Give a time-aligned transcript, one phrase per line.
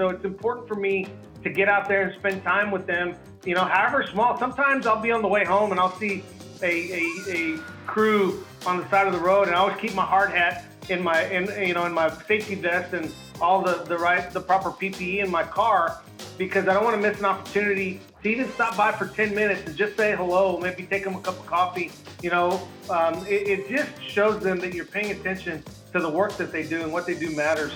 [0.00, 1.06] so it's important for me
[1.42, 3.14] to get out there and spend time with them.
[3.44, 4.38] You know, however small.
[4.38, 6.24] Sometimes I'll be on the way home and I'll see
[6.62, 10.04] a, a, a crew on the side of the road, and I always keep my
[10.04, 13.98] hard hat in my in you know in my safety vest and all the the
[13.98, 16.00] right the proper PPE in my car
[16.38, 19.66] because I don't want to miss an opportunity to even stop by for 10 minutes
[19.66, 21.90] and just say hello, maybe take them a cup of coffee.
[22.22, 25.62] You know, um, it, it just shows them that you're paying attention
[25.92, 27.72] to the work that they do and what they do matters.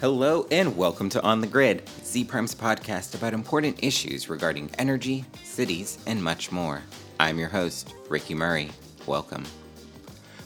[0.00, 5.98] Hello and welcome to On the Grid, Zpryme's podcast about important issues regarding energy, cities,
[6.06, 6.80] and much more.
[7.20, 8.70] I'm your host, Ricky Murray.
[9.04, 9.44] Welcome.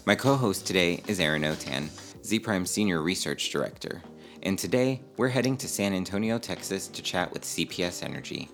[0.07, 1.87] My co host today is Erin Otan,
[2.23, 4.03] Zpryme Senior Research Director,
[4.43, 8.49] and today we're heading to San Antonio, Texas to chat with CPS Energy.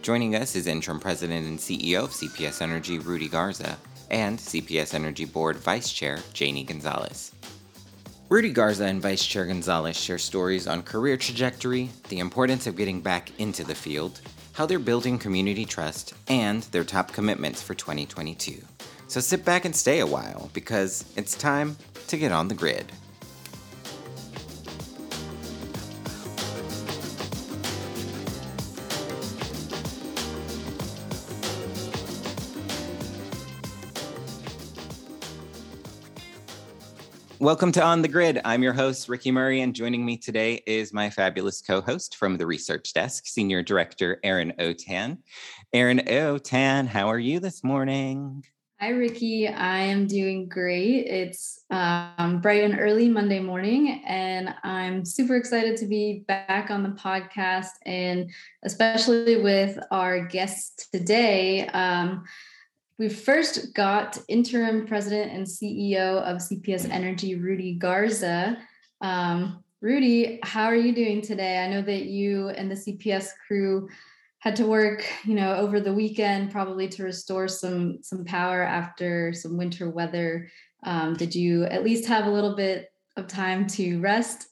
[0.00, 3.76] Joining us is Interim President and CEO of CPS Energy, Rudy Garza,
[4.12, 7.32] and CPS Energy Board Vice Chair, Janie Gonzalez.
[8.30, 13.00] Rudy Garza and Vice Chair Gonzalez share stories on career trajectory, the importance of getting
[13.00, 14.20] back into the field,
[14.52, 18.62] how they're building community trust, and their top commitments for 2022.
[19.08, 22.92] So sit back and stay a while because it's time to get on the grid.
[37.40, 38.38] Welcome to On the Grid.
[38.44, 42.36] I'm your host, Ricky Murray, and joining me today is my fabulous co host from
[42.36, 45.16] the research desk, Senior Director Erin Otan.
[45.72, 48.44] Erin Otan, how are you this morning?
[48.78, 49.48] Hi, Ricky.
[49.48, 51.06] I am doing great.
[51.06, 56.82] It's um, bright and early Monday morning, and I'm super excited to be back on
[56.82, 58.30] the podcast and
[58.64, 61.66] especially with our guests today.
[61.68, 62.24] Um,
[63.00, 68.58] we first got interim president and CEO of CPS Energy, Rudy Garza.
[69.00, 71.64] Um, Rudy, how are you doing today?
[71.64, 73.88] I know that you and the CPS crew
[74.40, 79.34] had to work you know over the weekend probably to restore some some power after
[79.34, 80.48] some winter weather
[80.84, 84.46] um, did you at least have a little bit of time to rest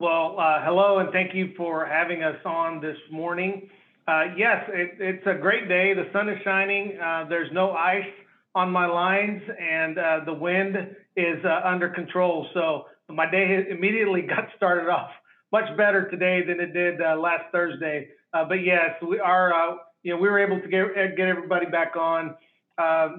[0.00, 3.70] well uh, hello and thank you for having us on this morning
[4.10, 8.12] uh, yes it, it's a great day the sun is shining uh, there's no ice
[8.54, 10.76] on my lines and uh, the wind
[11.16, 15.10] is uh, under control so my day immediately got started off
[15.52, 19.78] much better today than it did uh, last thursday uh, but yes, we are.
[20.02, 22.34] You know, we were able to get get everybody back on.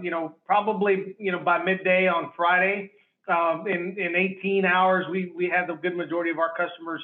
[0.01, 2.91] You know, probably you know by midday on Friday.
[3.27, 7.01] Um, in in 18 hours, we we had the good majority of our customers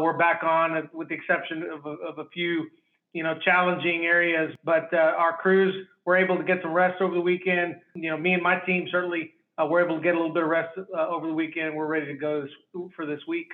[0.00, 2.68] were back on, with the exception of a, of a few
[3.12, 4.54] you know challenging areas.
[4.64, 7.76] But uh, our crews were able to get some rest over the weekend.
[7.94, 10.42] You know, me and my team certainly uh, were able to get a little bit
[10.42, 11.74] of rest uh, over the weekend.
[11.74, 12.50] We're ready to go this,
[12.94, 13.48] for this week.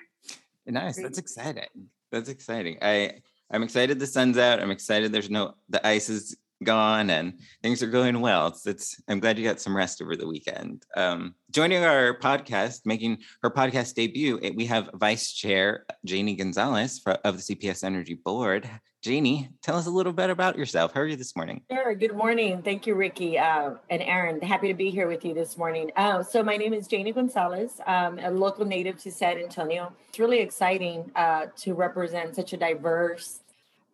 [0.66, 1.00] Nice.
[1.00, 1.88] That's exciting.
[2.10, 2.78] That's exciting.
[2.82, 4.60] I I'm excited the sun's out.
[4.60, 8.48] I'm excited there's no the ice is gone and things are going well.
[8.48, 10.84] It's, it's I'm glad you got some rest over the weekend.
[10.96, 17.12] Um, joining our podcast, making her podcast debut, we have Vice Chair Janie Gonzalez for,
[17.12, 18.68] of the CPS Energy Board.
[19.06, 20.92] Janie, tell us a little bit about yourself.
[20.92, 21.62] How are you this morning?
[21.70, 21.94] Sure.
[21.94, 22.60] Good morning.
[22.60, 24.42] Thank you, Ricky uh, and Erin.
[24.42, 25.92] Happy to be here with you this morning.
[25.94, 29.92] Uh, so my name is Janie Gonzalez, um, a local native to San Antonio.
[30.08, 33.42] It's really exciting uh, to represent such a diverse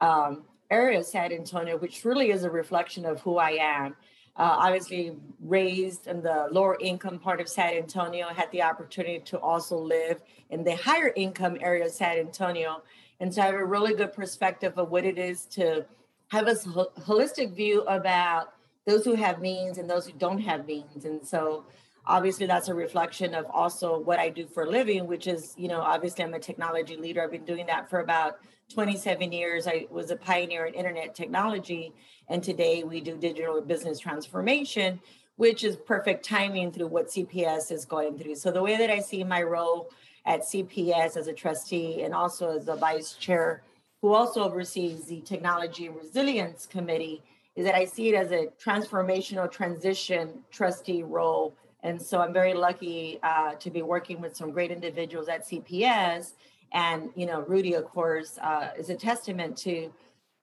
[0.00, 3.94] um, area of San Antonio, which really is a reflection of who I am.
[4.34, 9.38] Uh, obviously, raised in the lower income part of San Antonio, had the opportunity to
[9.38, 12.82] also live in the higher income area of San Antonio.
[13.22, 15.86] And so I have a really good perspective of what it is to
[16.32, 18.52] have a holistic view about
[18.84, 21.04] those who have means and those who don't have means.
[21.04, 21.64] And so
[22.04, 25.68] obviously that's a reflection of also what I do for a living, which is, you
[25.68, 27.22] know, obviously I'm a technology leader.
[27.22, 28.40] I've been doing that for about
[28.74, 29.68] 27 years.
[29.68, 31.94] I was a pioneer in internet technology.
[32.28, 34.98] And today we do digital business transformation,
[35.36, 38.34] which is perfect timing through what CPS is going through.
[38.34, 39.92] So the way that I see my role
[40.26, 43.62] at CPS as a trustee and also as a vice chair
[44.00, 47.22] who also oversees the technology resilience committee
[47.54, 52.54] is that I see it as a transformational transition trustee role and so I'm very
[52.54, 56.32] lucky uh, to be working with some great individuals at CPS.
[56.72, 59.92] And, you know, Rudy, of course, uh, is a testament to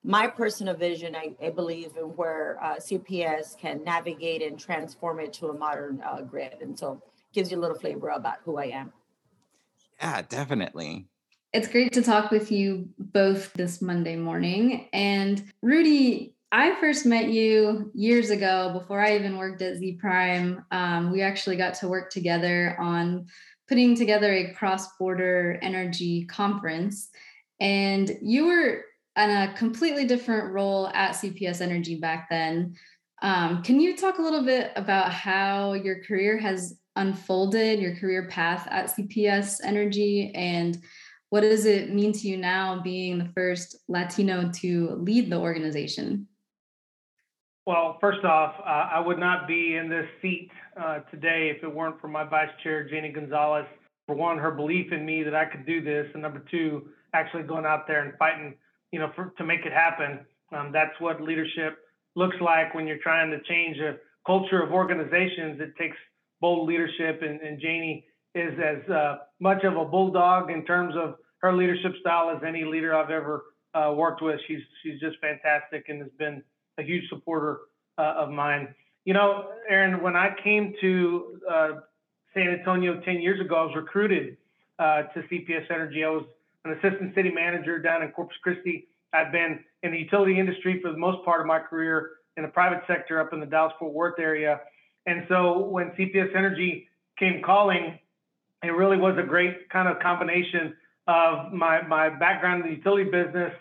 [0.03, 5.33] my personal vision, I, I believe, in where uh, CPS can navigate and transform it
[5.33, 6.57] to a modern uh, grid.
[6.61, 7.01] And so
[7.33, 8.91] gives you a little flavor about who I am.
[9.99, 11.07] Yeah, definitely.
[11.51, 14.87] It's great to talk with you both this Monday morning.
[14.93, 20.63] And Rudy, I first met you years ago before I even worked at Zpryme.
[20.71, 23.25] Um, we actually got to work together on
[23.67, 27.09] putting together a cross border energy conference.
[27.59, 28.83] And you were
[29.15, 32.75] in a completely different role at CPS Energy back then.
[33.21, 38.27] Um, can you talk a little bit about how your career has unfolded, your career
[38.29, 40.81] path at CPS Energy, and
[41.29, 46.27] what does it mean to you now being the first Latino to lead the organization?
[47.65, 51.71] Well, first off, uh, I would not be in this seat uh, today if it
[51.71, 53.65] weren't for my vice chair, Janie Gonzalez.
[54.07, 57.43] For one, her belief in me that I could do this, and number two, actually
[57.43, 58.55] going out there and fighting,
[58.91, 60.21] you know, for, to make it happen.
[60.51, 61.77] Um, that's what leadership
[62.15, 65.61] looks like when you're trying to change a culture of organizations.
[65.61, 65.97] It takes
[66.41, 68.05] bold leadership, and, and Janie
[68.35, 72.63] is as uh, much of a bulldog in terms of her leadership style as any
[72.63, 74.39] leader I've ever uh, worked with.
[74.47, 76.43] She's she's just fantastic and has been
[76.77, 77.59] a huge supporter
[77.97, 78.73] uh, of mine.
[79.05, 81.69] You know, Erin, when I came to uh,
[82.33, 84.37] San Antonio 10 years ago, I was recruited
[84.77, 86.03] uh, to CPS Energy.
[86.03, 86.25] I was
[86.65, 88.87] an assistant city manager down in Corpus Christi.
[89.13, 92.49] I've been in the utility industry for the most part of my career in the
[92.49, 94.59] private sector up in the Dallas Fort Worth area.
[95.09, 97.97] And so when CPS Energy came calling,
[98.61, 100.75] it really was a great kind of combination
[101.07, 103.51] of my, my background in the utility business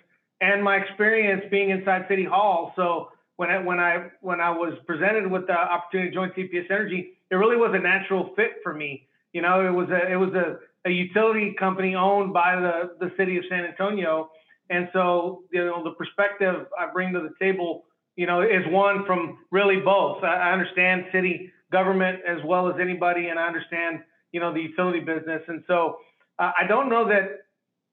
[0.42, 2.74] and my experience being inside City Hall.
[2.76, 6.70] So when I when I when I was presented with the opportunity to join CPS
[6.70, 9.06] Energy, it really was a natural fit for me.
[9.32, 13.10] You know, it was a it was a, a utility company owned by the the
[13.16, 14.30] city of San Antonio,
[14.68, 17.84] and so you know the perspective I bring to the table,
[18.18, 20.24] you know, is one from really both.
[20.24, 24.00] I, I understand city government as well as anybody, and I understand
[24.32, 25.98] you know the utility business, and so
[26.40, 27.44] uh, I don't know that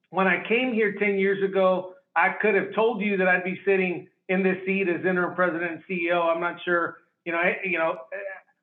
[0.09, 3.59] when I came here 10 years ago I could have told you that I'd be
[3.65, 6.23] sitting in this seat as interim president and CEO.
[6.23, 6.97] I'm not sure.
[7.25, 7.95] You know, I, you know,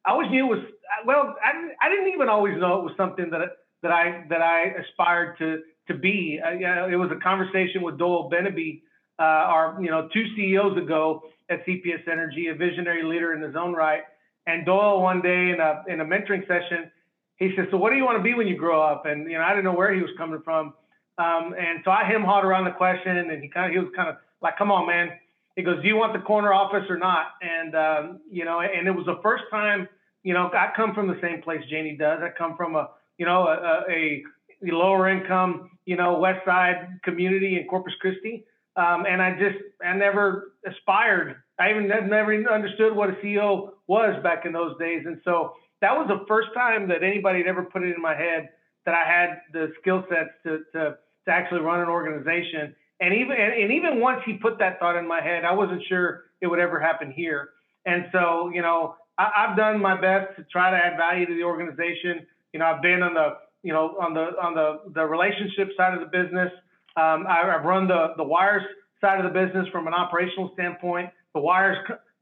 [0.05, 0.65] I always knew it was
[1.07, 1.37] well.
[1.45, 3.41] I, I didn't even always know it was something that
[3.83, 6.41] that I that I aspired to to be.
[6.45, 8.83] Uh, you know, it was a conversation with Doyle Beneby,
[9.21, 13.57] uh, our you know two CEOs ago at CPS Energy, a visionary leader in his
[13.57, 14.03] own right.
[14.47, 16.91] And Doyle one day in a in a mentoring session,
[17.37, 19.39] he said, "So what do you want to be when you grow up?" And you
[19.39, 20.75] know, I didn't know where he was coming from.
[21.19, 23.93] Um, and so I him hawed around the question, and he kind of he was
[23.95, 25.13] kind of like, "Come on, man."
[25.57, 28.89] He goes, "Do you want the corner office or not?" And um, you know, and
[28.89, 29.89] it was the first time.
[30.25, 32.21] You know, I come from the same place Janie does.
[32.23, 34.23] I come from a you know a, a,
[34.67, 38.45] a lower income you know West Side community in Corpus Christi,
[38.77, 41.37] um, and I just I never aspired.
[41.59, 45.93] I even never understood what a CEO was back in those days, and so that
[45.93, 48.49] was the first time that anybody had ever put it in my head
[48.87, 50.97] that I had the skill sets to, to,
[51.27, 52.75] to actually run an organization.
[53.01, 55.83] And even, and, and even once he put that thought in my head, I wasn't
[55.89, 57.51] sure it would ever happen here.
[57.85, 61.35] And so, you know, I, I've done my best to try to add value to
[61.35, 62.27] the organization.
[62.53, 63.31] You know, I've been on the,
[63.65, 66.53] you know, on the, on the, the relationship side of the business.
[66.97, 68.63] Um, I, I've run the, the wires
[69.01, 71.11] side of the business from an operational standpoint.
[71.35, 71.79] The wires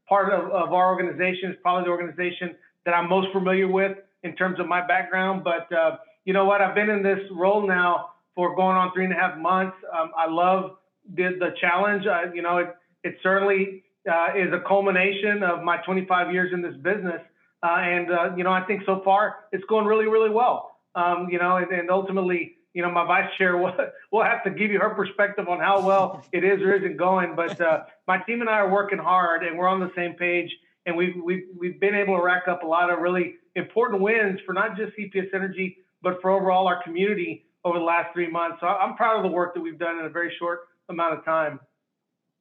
[0.07, 4.35] part of, of our organization is probably the organization that I'm most familiar with in
[4.35, 5.43] terms of my background.
[5.43, 6.61] But uh, you know what?
[6.61, 9.75] I've been in this role now for going on three and a half months.
[9.97, 10.77] Um, I love
[11.15, 12.05] the, the challenge.
[12.05, 16.61] Uh, you know, it, it certainly uh, is a culmination of my 25 years in
[16.61, 17.21] this business.
[17.63, 20.79] Uh, and, uh, you know, I think so far it's going really, really well.
[20.95, 23.73] Um, you know, and, and, ultimately, you know, my vice chair will,
[24.11, 27.35] will have to give you her perspective on how well it is or isn't going.
[27.35, 30.49] But uh, my team and I are working hard and we're on the same page.
[30.85, 34.39] And we've, we've, we've been able to rack up a lot of really important wins
[34.45, 38.57] for not just CPS Energy, but for overall our community over the last three months.
[38.61, 41.25] So I'm proud of the work that we've done in a very short amount of
[41.25, 41.59] time.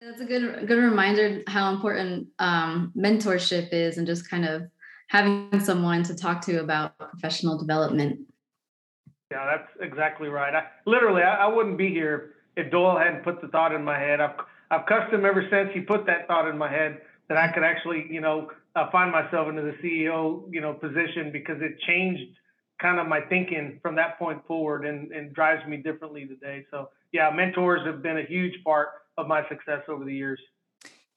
[0.01, 4.63] That's a good good reminder how important um, mentorship is, and just kind of
[5.09, 8.21] having someone to talk to about professional development.
[9.31, 10.55] Yeah, that's exactly right.
[10.55, 13.99] I, literally, I, I wouldn't be here if Doyle hadn't put the thought in my
[13.99, 14.21] head.
[14.21, 14.37] I've
[14.71, 17.65] I've cussed him ever since he put that thought in my head that I could
[17.65, 22.23] actually, you know, uh, find myself into the CEO, you know, position because it changed
[22.81, 26.65] kind of my thinking from that point forward and, and drives me differently today.
[26.71, 30.41] So yeah, mentors have been a huge part of my success over the years.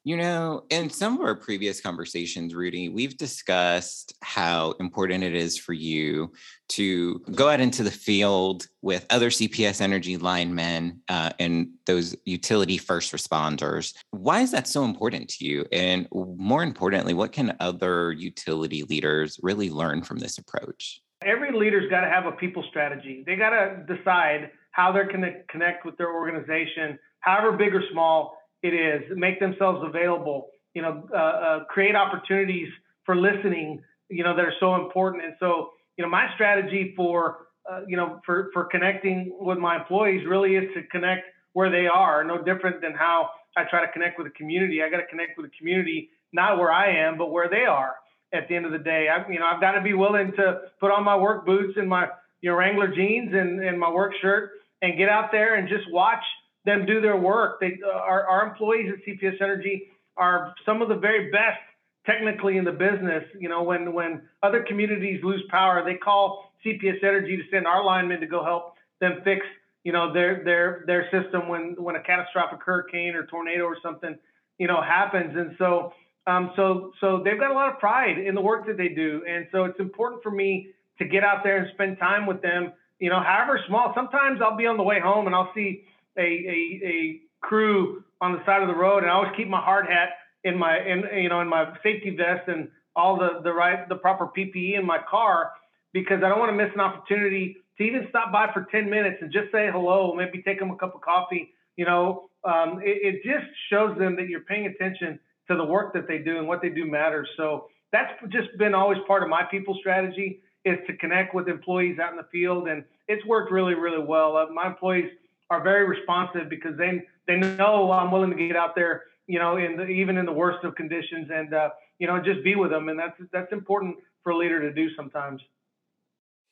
[0.06, 5.58] You know, in some of our previous conversations, Rudy, we've discussed how important it is
[5.58, 6.34] for you
[6.70, 12.78] to go out into the field with other CPS Energy linemen uh, and those utility
[12.78, 13.96] first responders.
[14.12, 15.66] Why is that so important to you?
[15.72, 21.00] And more importantly, what can other utility leaders really learn from this approach?
[21.24, 23.24] Every leader's got to have a people strategy.
[23.26, 27.84] They got to decide how they're going to connect with their organization, however big or
[27.94, 30.50] small it is, make themselves available.
[30.74, 32.70] you know, uh, uh, create opportunities
[33.06, 35.24] for listening, you know, that are so important.
[35.24, 39.78] And so, you know, my strategy for, uh, you know, for, for connecting with my
[39.78, 43.92] employees really is to connect where they are, no different than how I try to
[43.92, 44.82] connect with the community.
[44.82, 47.96] I got to connect with the community, not where I am, but where they are
[48.34, 49.08] at the end of the day.
[49.10, 51.88] I, you know, I've got to be willing to put on my work boots and
[51.88, 52.08] my,
[52.42, 54.52] you know, Wrangler jeans and, and my work shirt
[54.82, 56.24] and get out there and just watch
[56.66, 57.60] them do their work.
[57.60, 61.60] They, uh, our, our employees at CPS Energy are some of the very best
[62.06, 63.24] technically in the business.
[63.40, 67.84] You know, when when other communities lose power, they call CPS Energy to send our
[67.84, 69.46] linemen to go help them fix
[69.84, 74.18] you know their their their system when when a catastrophic hurricane or tornado or something
[74.58, 75.36] you know happens.
[75.36, 75.94] And so
[76.26, 79.22] um, so so they've got a lot of pride in the work that they do,
[79.28, 82.72] and so it's important for me to get out there and spend time with them.
[83.00, 83.92] You know, however small.
[83.96, 85.84] Sometimes I'll be on the way home and I'll see
[86.18, 89.62] a, a, a crew on the side of the road, and I always keep my
[89.62, 90.10] hard hat
[90.44, 93.96] in my in you know in my safety vest and all the the right the
[93.96, 95.52] proper PPE in my car
[95.94, 99.18] because I don't want to miss an opportunity to even stop by for 10 minutes
[99.22, 101.54] and just say hello, maybe take them a cup of coffee.
[101.76, 105.94] You know, um, it, it just shows them that you're paying attention to the work
[105.94, 107.28] that they do and what they do matters.
[107.38, 112.00] So that's just been always part of my people strategy is to connect with employees
[112.00, 114.38] out in the field, and it's worked really, really well.
[114.38, 115.10] Uh, my employees
[115.54, 119.58] are very responsive because they they know I'm willing to get out there, you know,
[119.58, 121.70] in the, even in the worst of conditions, and uh,
[122.00, 124.94] you know, just be with them, and that's that's important for a leader to do
[124.96, 125.42] sometimes.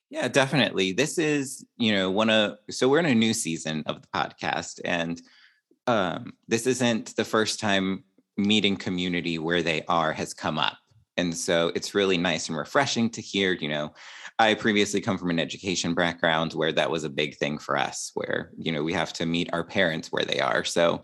[0.09, 0.91] Yeah, definitely.
[0.91, 4.79] This is, you know, one of so we're in a new season of the podcast,
[4.85, 5.21] and
[5.87, 8.03] um, this isn't the first time
[8.37, 10.77] meeting community where they are has come up.
[11.17, 13.93] And so it's really nice and refreshing to hear, you know,
[14.41, 18.11] I previously come from an education background where that was a big thing for us,
[18.15, 20.63] where, you know, we have to meet our parents where they are.
[20.63, 21.03] So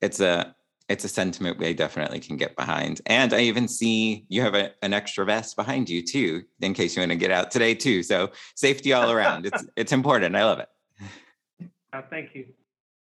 [0.00, 0.54] it's a,
[0.88, 3.00] it's a sentiment we definitely can get behind.
[3.06, 6.94] And I even see you have a, an extra vest behind you too, in case
[6.94, 8.04] you want to get out today too.
[8.04, 9.46] So safety all around.
[9.46, 10.36] it's it's important.
[10.36, 10.68] I love it.
[11.92, 12.46] Uh, thank you.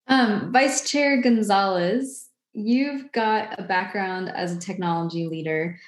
[0.06, 5.78] Um, Vice Chair Gonzalez, you've got a background as a technology leader.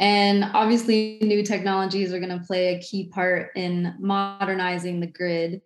[0.00, 5.62] And obviously, new technologies are going to play a key part in modernizing the grid.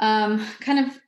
[0.00, 0.98] Um, kind of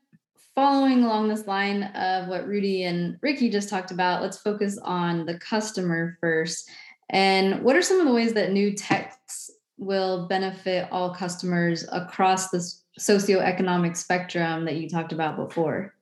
[0.55, 5.27] following along this line of what Rudy and Ricky just talked about, let's focus on
[5.27, 6.69] the customer first.
[7.11, 12.51] And what are some of the ways that new techs will benefit all customers across
[12.51, 12.59] the
[12.99, 15.95] socioeconomic spectrum that you talked about before?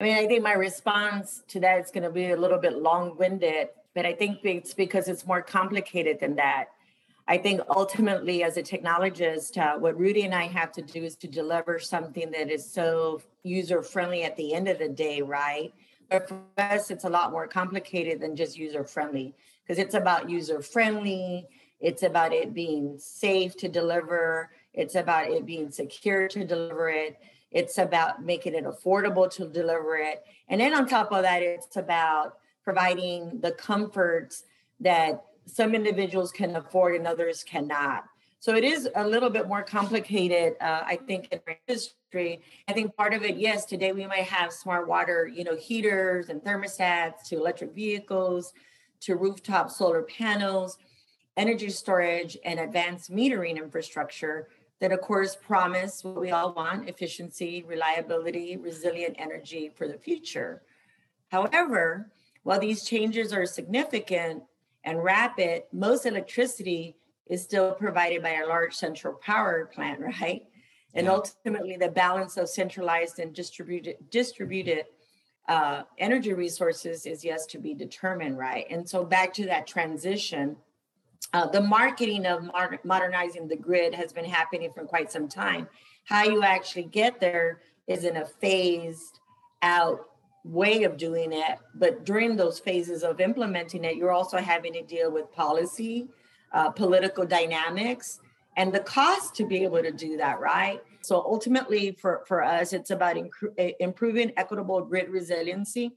[0.00, 2.74] I mean, I think my response to that is going to be a little bit
[2.74, 6.66] long winded but I think it's because it's more complicated than that.
[7.28, 11.14] I think ultimately, as a technologist, uh, what Rudy and I have to do is
[11.16, 15.72] to deliver something that is so user friendly at the end of the day, right?
[16.10, 20.28] But for us, it's a lot more complicated than just user friendly because it's about
[20.28, 21.46] user friendly,
[21.80, 27.18] it's about it being safe to deliver, it's about it being secure to deliver it,
[27.50, 30.24] it's about making it affordable to deliver it.
[30.48, 34.44] And then on top of that, it's about providing the comforts
[34.80, 38.04] that some individuals can afford and others cannot.
[38.40, 42.40] So it is a little bit more complicated, uh, I think, in our industry.
[42.66, 46.28] I think part of it, yes, today we might have smart water, you know, heaters
[46.28, 48.52] and thermostats to electric vehicles,
[49.02, 50.78] to rooftop solar panels,
[51.36, 54.48] energy storage, and advanced metering infrastructure
[54.80, 60.62] that, of course, promise what we all want: efficiency, reliability, resilient energy for the future.
[61.28, 62.10] However,
[62.42, 64.42] while these changes are significant
[64.84, 66.96] and rapid, most electricity
[67.28, 70.46] is still provided by a large central power plant, right?
[70.94, 71.12] And yeah.
[71.12, 74.86] ultimately, the balance of centralized and distributed distributed
[75.48, 78.66] uh, energy resources is yet to be determined, right?
[78.70, 80.56] And so, back to that transition,
[81.32, 82.50] uh, the marketing of
[82.84, 85.68] modernizing the grid has been happening for quite some time.
[86.04, 89.20] How you actually get there is in a phased
[89.62, 90.08] out
[90.44, 91.58] way of doing it.
[91.74, 96.08] But during those phases of implementing it, you're also having to deal with policy,
[96.52, 98.20] uh, political dynamics,
[98.56, 100.80] and the cost to be able to do that, right?
[101.00, 105.92] So ultimately, for, for us, it's about inc- improving equitable grid resiliency,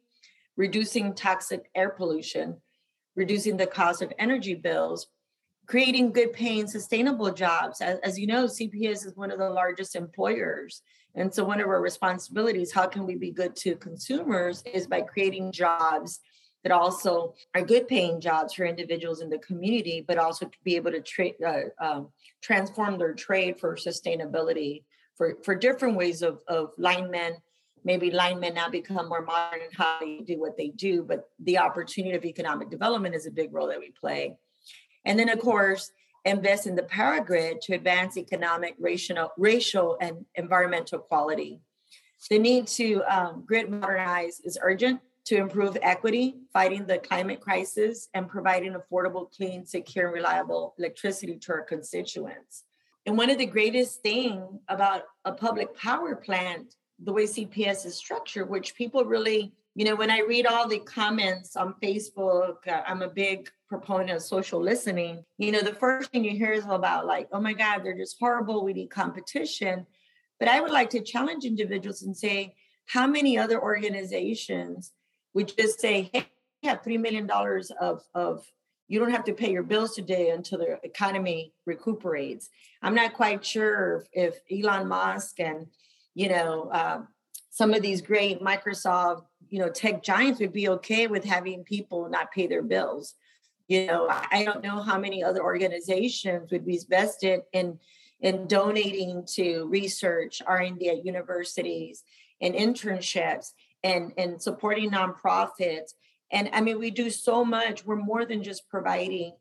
[0.56, 2.58] reducing toxic air pollution,
[3.16, 5.08] reducing the cost of energy bills,
[5.68, 7.82] creating good paying, sustainable jobs.
[7.82, 10.82] As, as you know, CPS is one of the largest employers
[11.16, 15.02] and so one of our responsibilities, how can we be good to consumers, is by
[15.02, 16.20] creating jobs
[16.64, 20.76] that also are good paying jobs for individuals in the community, but also to be
[20.76, 22.10] able to tra- uh, um,
[22.42, 24.84] transform their trade for sustainability,
[25.16, 27.36] for, for different ways of, of linemen
[27.86, 31.60] maybe linemen now become more modern in how they do what they do, but the
[31.60, 34.36] opportunity of economic development is a big role that we play.
[35.06, 35.92] And then, of course,
[36.26, 41.60] invest in the power grid to advance economic, racial, racial and environmental quality.
[42.30, 48.10] The need to um, grid modernize is urgent to improve equity, fighting the climate crisis,
[48.14, 52.64] and providing affordable, clean, secure, and reliable electricity to our constituents.
[53.06, 57.96] And one of the greatest thing about a public power plant, the way CPS is
[57.96, 62.82] structured, which people really, you know, when I read all the comments on Facebook, uh,
[62.88, 65.24] I'm a big proponent of social listening.
[65.38, 68.16] You know, the first thing you hear is about like, oh my God, they're just
[68.18, 68.64] horrible.
[68.64, 69.86] We need competition.
[70.40, 72.56] But I would like to challenge individuals and say,
[72.86, 74.94] how many other organizations
[75.34, 76.26] would just say, hey,
[76.64, 77.30] we have $3 million
[77.82, 78.46] of, of
[78.88, 82.50] you don't have to pay your bills today until the economy recuperates.
[82.82, 85.68] I'm not quite sure if, Elon Musk and,
[86.14, 87.02] you know, uh,
[87.56, 92.10] some of these great Microsoft, you know, tech giants would be okay with having people
[92.10, 93.16] not pay their bills.
[93.68, 97.80] You know, I don't know how many other organizations would be vested in
[98.22, 102.04] in donating to research, R&D at universities,
[102.42, 103.52] and internships,
[103.84, 105.94] and and supporting nonprofits.
[106.32, 107.86] And i mean we do so much.
[107.86, 109.34] We're more than just providing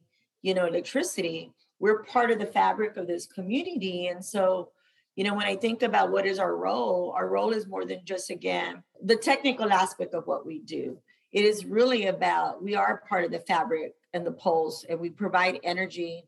[0.43, 1.53] you know electricity.
[1.79, 4.07] We're part of the fabric of this community.
[4.07, 4.71] And so
[5.17, 8.01] you know when i think about what is our role our role is more than
[8.05, 10.99] just again the technical aspect of what we do
[11.33, 15.11] it is really about we are part of the fabric and the pulse and we
[15.11, 16.25] provide energy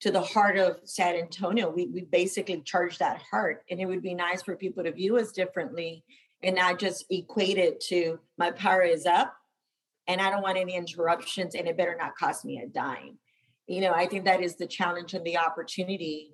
[0.00, 4.02] to the heart of san antonio we, we basically charge that heart and it would
[4.02, 6.04] be nice for people to view us differently
[6.42, 9.34] and not just equate it to my power is up
[10.08, 13.18] and I don't want any interruptions and it better not cost me a dime.
[13.66, 16.30] You know, I think that is the challenge and the opportunity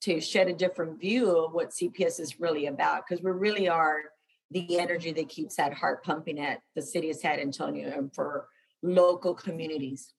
[0.00, 4.02] to shed a different view of what CPS is really about because we really are
[4.52, 8.48] the energy that keeps that heart pumping at the city of San Antonio and for
[8.82, 10.12] local communities.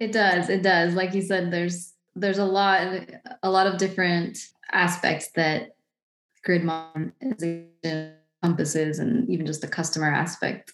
[0.00, 0.48] It does.
[0.48, 0.94] It does.
[0.94, 3.08] Like you said, there's there's a lot
[3.42, 4.38] a lot of different
[4.72, 5.76] aspects that
[6.44, 10.72] grid modernization encompasses and even just the customer aspect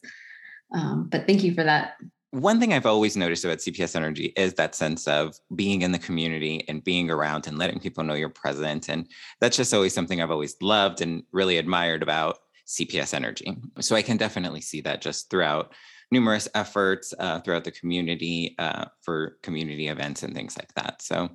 [0.73, 1.95] um, but thank you for that.
[2.33, 5.99] One thing I've always noticed about CPS Energy is that sense of being in the
[5.99, 8.89] community and being around and letting people know you're present.
[8.89, 9.09] And
[9.41, 12.39] that's just always something I've always loved and really admired about
[12.71, 13.57] CPS Energy.
[13.81, 15.75] So I can definitely see that just throughout
[16.13, 21.03] numerous efforts uh, throughout the community uh, for community events and things like that.
[21.03, 21.31] So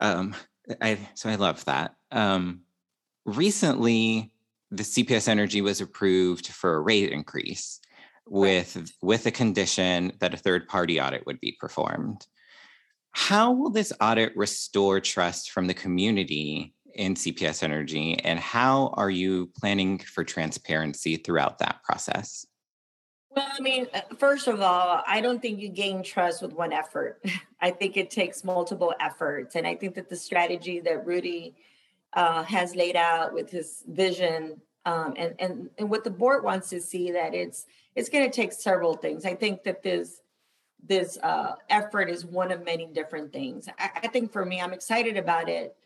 [0.00, 0.34] um,
[0.80, 1.96] I so I love that.
[2.10, 2.60] Um,
[3.24, 4.32] recently,
[4.70, 7.80] the CPS Energy was approved for a rate increase
[8.26, 8.90] with right.
[9.02, 12.24] with the condition that a third party audit would be performed.
[13.10, 19.10] How will this audit restore trust from the community in CPS Energy, and how are
[19.10, 22.46] you planning for transparency throughout that process?
[23.34, 26.72] Well, I mean, uh, first of all, I don't think you gain trust with one
[26.72, 27.24] effort.
[27.60, 29.56] I think it takes multiple efforts.
[29.56, 31.54] And I think that the strategy that Rudy
[32.12, 36.68] uh, has laid out with his vision um, and, and, and what the board wants
[36.70, 39.24] to see that it's it's going to take several things.
[39.24, 40.20] I think that this
[40.82, 43.68] this uh, effort is one of many different things.
[43.78, 45.76] I, I, think for me, I'm excited about it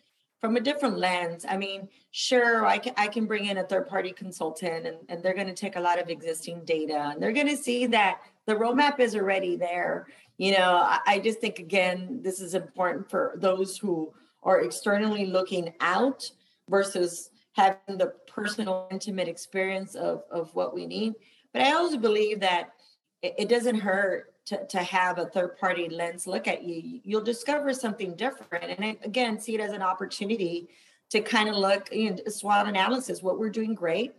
[0.41, 1.45] from a different lens.
[1.49, 5.23] I mean, sure, I can I can bring in a third party consultant, and, and
[5.23, 8.21] they're going to take a lot of existing data, and they're going to see that
[8.47, 10.07] the roadmap is already there.
[10.39, 15.27] You know, I, I just think again, this is important for those who are externally
[15.27, 16.31] looking out
[16.69, 21.15] versus having the personal, intimate experience of of what we need
[21.57, 22.75] but I also believe that
[23.23, 27.01] it, it doesn't hurt to, to have a third party lens look at you.
[27.05, 28.65] You'll discover something different.
[28.65, 30.69] And again, see it as an opportunity
[31.11, 34.15] to kind of look, and you know, SWOT analysis, what we're doing great,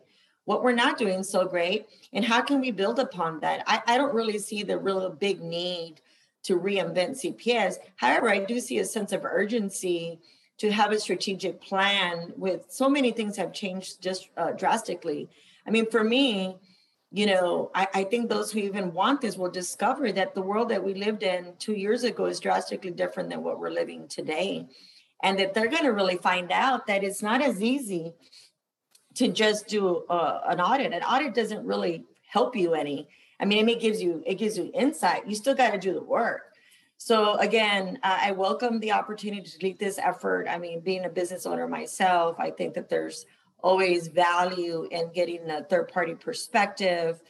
[0.45, 3.63] what we're not doing so great, and how can we build upon that?
[3.67, 5.95] I, I don't really see the real big need
[6.43, 7.75] to reinvent CPS.
[7.97, 10.19] However, I do see a sense of urgency
[10.59, 15.29] to have a strategic plan with so many things have changed just uh, drastically.
[15.67, 16.57] I mean, for me,
[17.11, 20.69] you know, I, I, think those who even want this will discover that the world
[20.69, 24.67] that we lived in two years ago is drastically different than what we're living today.
[25.23, 28.13] And that they're going to really find out that it's not as easy
[29.15, 30.93] to just do uh, an audit.
[30.93, 33.07] An audit doesn't really help you any.
[33.39, 35.27] I mean, it gives you it gives you insight.
[35.27, 36.53] You still got to do the work.
[36.99, 40.47] So again, uh, I welcome the opportunity to lead this effort.
[40.49, 43.25] I mean, being a business owner myself, I think that there's
[43.61, 47.21] always value in getting a third party perspective.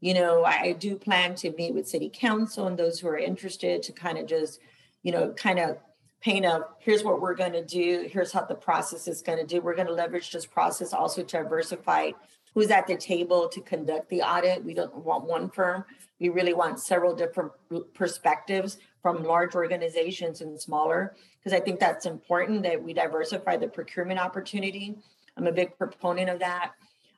[0.00, 3.82] You know, I, do plan to meet with city council and those who are interested
[3.84, 4.60] to kind of just,
[5.02, 5.78] you know, kind of
[6.20, 9.46] paint a here's what we're going to do, here's how the process is going to
[9.46, 9.60] do.
[9.60, 12.10] We're going to leverage this process also to diversify
[12.54, 14.64] who's at the table to conduct the audit.
[14.64, 15.84] We don't want one firm.
[16.18, 17.52] We really want several different
[17.92, 23.68] perspectives from large organizations and smaller, because I think that's important that we diversify the
[23.68, 24.96] procurement opportunity.
[25.36, 26.72] I'm a big proponent of that.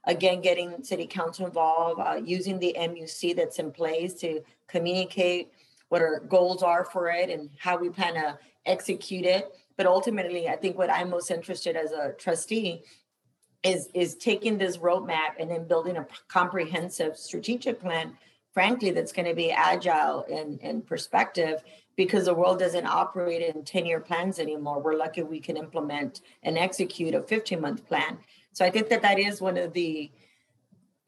[0.04, 5.50] Again, getting city council involved, uh, using the MUC that's in place to communicate
[5.88, 9.50] what our goals are for it and how we plan to execute it.
[9.76, 12.82] But ultimately, I think what I'm most interested as a trustee
[13.62, 18.16] is is taking this roadmap and then building a comprehensive strategic plan
[18.52, 21.62] frankly that's going to be agile and in perspective
[21.98, 24.80] because the world doesn't operate in 10 year plans anymore.
[24.80, 28.18] We're lucky we can implement and execute a 15 month plan.
[28.52, 30.10] So i think that that is one of the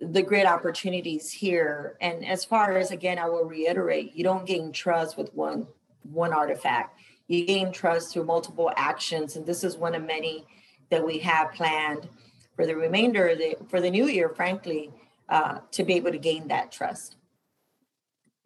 [0.00, 1.96] the great opportunities here.
[2.00, 5.68] And as far as again i will reiterate you don't gain trust with one
[6.03, 6.98] one artifact.
[7.29, 9.37] You gain trust through multiple actions.
[9.37, 10.44] And this is one of many
[10.90, 12.09] that we have planned
[12.57, 14.90] for the remainder of the for the new year frankly
[15.29, 17.14] uh, to be able to gain that trust.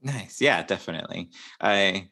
[0.02, 0.42] Nice.
[0.42, 1.30] Yeah definitely.
[1.59, 2.11] I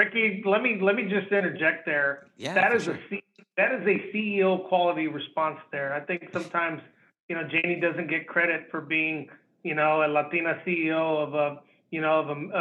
[0.00, 2.26] ricky let me let me just interject there.
[2.36, 2.94] Yeah that is sure.
[2.94, 3.22] a C,
[3.56, 5.92] that is a ceo quality response there.
[5.94, 6.80] I think sometimes
[7.28, 9.28] you know janie doesn't get credit for being
[9.62, 11.60] you know a latina ceo of a
[11.90, 12.56] you know of a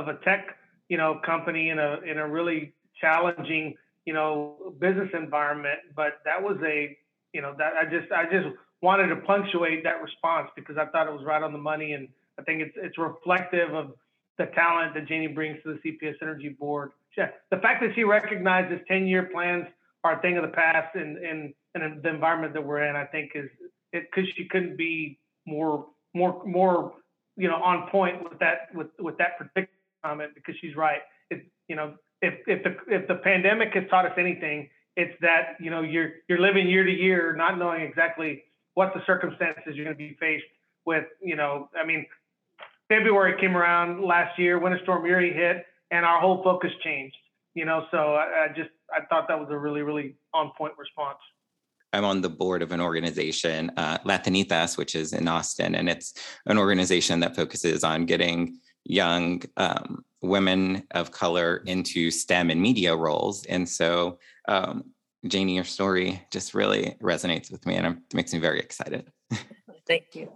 [0.00, 3.74] of a tech you know company in a in a really challenging
[4.04, 5.80] you know business environment.
[5.94, 6.96] But that was a
[7.32, 8.48] you know that I just I just
[8.80, 12.08] wanted to punctuate that response because I thought it was right on the money, and
[12.38, 13.92] I think it's it's reflective of
[14.38, 16.92] the talent that Janie brings to the CPS Energy Board.
[17.16, 19.66] Yeah, the fact that she recognizes 10-year plans
[20.04, 23.04] are a thing of the past in in, in the environment that we're in, I
[23.04, 23.48] think is
[23.92, 26.94] it because she couldn't be more more more
[27.36, 29.68] you know on point with that with with that particular
[30.04, 31.00] comment because she's right.
[31.30, 35.56] It you know if if the if the pandemic has taught us anything, it's that
[35.60, 39.84] you know you're you're living year to year, not knowing exactly what the circumstances you're
[39.84, 40.44] going to be faced
[40.86, 41.04] with.
[41.20, 42.06] You know, I mean,
[42.92, 47.16] February came around last year, Winter Storm Uri hit, and our whole focus changed.
[47.54, 50.74] You know, so I, I just I thought that was a really really on point
[50.78, 51.18] response.
[51.94, 56.14] I'm on the board of an organization, uh, Latinitas, which is in Austin, and it's
[56.46, 62.96] an organization that focuses on getting young um, women of color into STEM and media
[62.96, 63.44] roles.
[63.46, 64.84] And so, um,
[65.26, 69.12] Janie, your story just really resonates with me and it makes me very excited.
[69.86, 70.32] Thank you.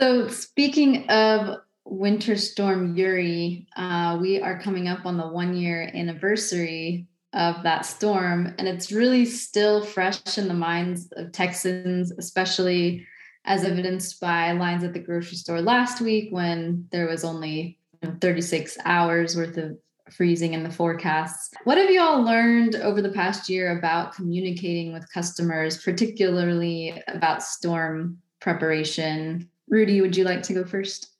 [0.00, 5.88] So, speaking of Winter Storm Uri, uh, we are coming up on the one year
[5.94, 13.06] anniversary of that storm, and it's really still fresh in the minds of Texans, especially
[13.44, 18.08] as evidenced by lines at the grocery store last week when there was only you
[18.08, 19.78] know, 36 hours worth of
[20.10, 21.50] freezing in the forecasts.
[21.64, 27.42] What have you all learned over the past year about communicating with customers, particularly about
[27.42, 29.48] storm preparation?
[29.68, 31.10] Rudy, would you like to go first?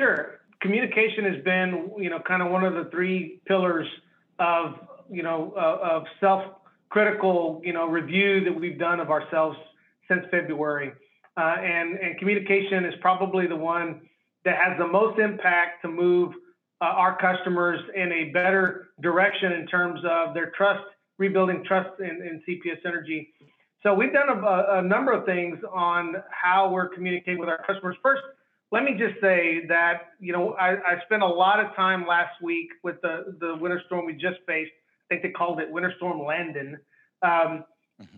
[0.00, 0.40] Sure.
[0.60, 3.86] Communication has been, you know, kind of one of the three pillars
[4.38, 4.74] of,
[5.10, 9.56] you know, uh, of self-critical, you know, review that we've done of ourselves
[10.08, 10.92] since February.
[11.36, 14.02] Uh, and, and communication is probably the one
[14.44, 16.32] that has the most impact to move
[16.80, 20.82] uh, our customers in a better direction in terms of their trust,
[21.18, 23.32] rebuilding trust in, in CPS Energy.
[23.82, 27.96] So we've done a, a, number of things on how we're communicating with our customers.
[28.02, 28.22] First,
[28.70, 32.40] let me just say that you know I, I spent a lot of time last
[32.42, 34.70] week with the the winter storm we just faced.
[35.10, 36.78] I think they called it Winter Storm Landon.
[37.22, 37.64] Um,
[38.00, 38.16] mm-hmm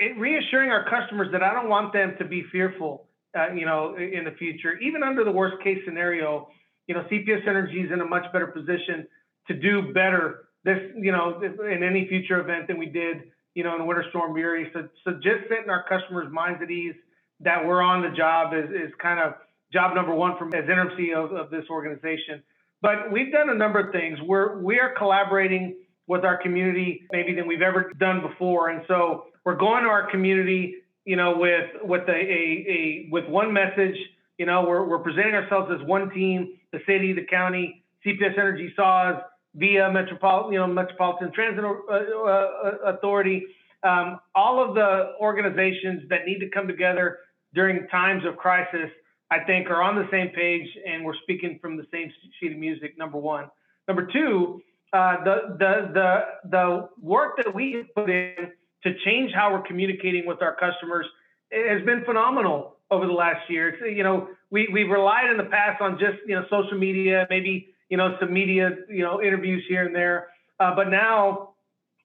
[0.00, 3.06] it, reassuring our customers that I don't want them to be fearful,
[3.38, 4.78] uh, you know, in the future.
[4.78, 6.48] Even under the worst case scenario,
[6.88, 9.06] you know, CPS Energy is in a much better position
[9.46, 13.76] to do better this, you know, in any future event than we did, you know,
[13.76, 14.70] in Winter Storm Uri.
[14.72, 16.94] So, so just setting our customers' minds at ease
[17.40, 19.34] that we're on the job is, is kind of
[19.72, 22.42] job number one from as interim CEO of, of this organization.
[22.82, 24.18] But we've done a number of things.
[24.22, 29.26] We're we are collaborating with our community maybe than we've ever done before, and so
[29.44, 33.96] we're going to our community, you know, with with a, a, a with one message.
[34.38, 38.72] You know, we're we're presenting ourselves as one team: the city, the county, CPS Energy
[38.74, 39.22] SAWS,
[39.54, 43.44] via Metropolitan, you know, Metropolitan Transit uh, uh, Authority.
[43.82, 47.18] Um, all of the organizations that need to come together
[47.54, 48.90] during times of crisis,
[49.30, 52.58] I think, are on the same page, and we're speaking from the same sheet of
[52.58, 52.96] music.
[52.98, 53.50] Number one.
[53.88, 54.60] Number two,
[54.92, 58.52] uh, the the the the work that we put in
[58.84, 61.06] to change how we're communicating with our customers
[61.52, 63.68] has been phenomenal over the last year.
[63.68, 67.26] It's, you know, we we've relied in the past on just you know social media,
[67.30, 71.50] maybe you know some media you know interviews here and there, uh, but now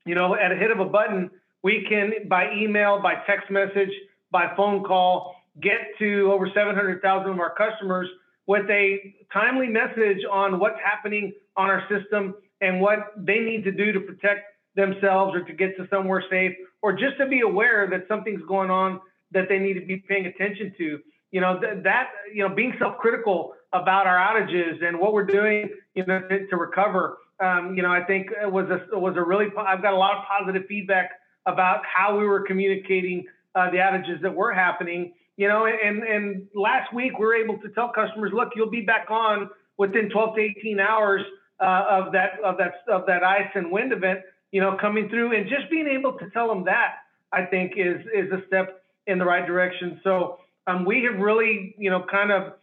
[0.06, 1.32] you know at a hit of a button
[1.66, 3.90] we can by email, by text message,
[4.30, 8.08] by phone call, get to over 700,000 of our customers
[8.46, 13.72] with a timely message on what's happening on our system and what they need to
[13.72, 14.42] do to protect
[14.76, 16.52] themselves or to get to somewhere safe
[16.84, 19.00] or just to be aware that something's going on
[19.32, 21.00] that they need to be paying attention to.
[21.32, 25.70] You know, th- that, you know, being self-critical about our outages and what we're doing,
[25.94, 29.22] you know, to, to recover, um, you know, I think it was a, was a
[29.22, 31.12] really, I've got a lot of positive feedback
[31.46, 35.14] about how we were communicating uh, the outages that were happening.
[35.38, 38.82] You know, and and last week we were able to tell customers, look, you'll be
[38.82, 41.24] back on within 12 to 18 hours
[41.60, 44.20] uh, of that of that of that ice and wind event.
[44.52, 47.00] You know, coming through, and just being able to tell them that,
[47.34, 50.00] I think, is is a step in the right direction.
[50.06, 52.54] So um, we have really, you know, kind of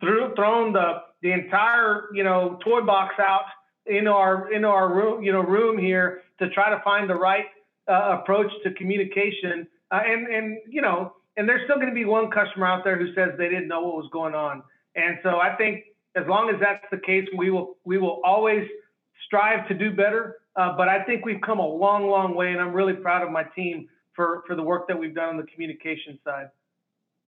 [0.00, 3.44] threw, thrown the the entire, you know, toy box out
[3.86, 7.46] in our in our room, you know, room here to try to find the right
[7.88, 9.66] uh, approach to communication.
[9.90, 12.98] Uh, and and you know, and there's still going to be one customer out there
[12.98, 14.62] who says they didn't know what was going on.
[14.96, 15.84] And so I think
[16.16, 18.66] as long as that's the case, we will we will always
[19.26, 20.38] strive to do better.
[20.56, 23.30] Uh, but I think we've come a long, long way, and I'm really proud of
[23.30, 26.48] my team for for the work that we've done on the communication side.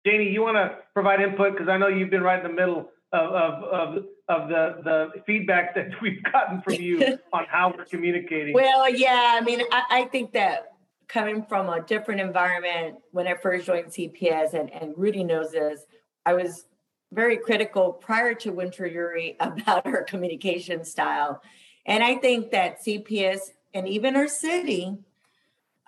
[0.09, 2.89] Janie, you want to provide input because I know you've been right in the middle
[3.13, 7.85] of of of, of the the feedback that we've gotten from you on how we're
[7.85, 8.55] communicating.
[8.55, 10.73] Well, yeah, I mean, I, I think that
[11.09, 15.85] coming from a different environment when I first joined CPS, and, and Rudy knows this,
[16.25, 16.67] I was
[17.13, 21.43] very critical prior to Winter Uri about her communication style.
[21.87, 23.41] And I think that CPS
[23.75, 24.99] and even our city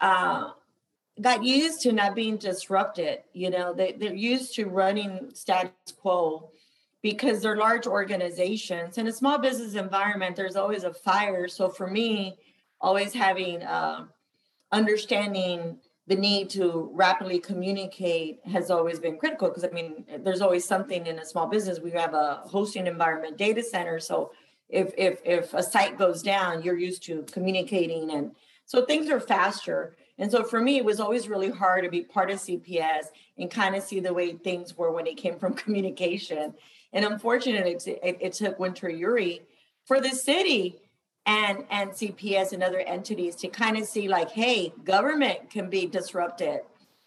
[0.00, 0.50] uh,
[1.20, 3.20] got used to not being disrupted.
[3.32, 6.50] You know, they, they're used to running status quo
[7.02, 8.98] because they're large organizations.
[8.98, 11.48] In a small business environment, there's always a fire.
[11.48, 12.36] So for me,
[12.80, 14.06] always having uh,
[14.72, 20.64] understanding the need to rapidly communicate has always been critical because I mean, there's always
[20.64, 21.78] something in a small business.
[21.78, 24.00] We have a hosting environment, data center.
[24.00, 24.32] So
[24.68, 28.32] if if if a site goes down, you're used to communicating, and
[28.66, 29.96] so things are faster.
[30.20, 33.06] And so for me, it was always really hard to be part of CPS
[33.38, 36.54] and kind of see the way things were when it came from communication.
[36.92, 39.42] And unfortunately, it, it, it took Winter Uri
[39.86, 40.76] for the city
[41.26, 45.86] and and CPS and other entities to kind of see like, hey, government can be
[45.86, 46.60] disrupted.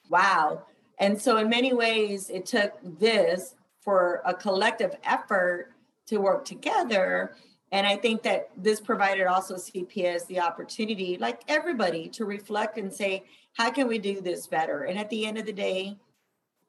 [0.09, 0.63] Wow.
[0.99, 5.71] And so in many ways, it took this for a collective effort
[6.07, 7.35] to work together.
[7.73, 12.93] And I think that this provided also CPS the opportunity, like everybody, to reflect and
[12.93, 14.83] say, how can we do this better?
[14.83, 15.97] And at the end of the day,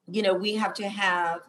[0.08, 1.40] you know, we have to have